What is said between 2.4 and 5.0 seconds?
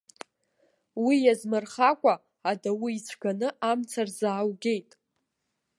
адау ицәганы амца рзааугеит.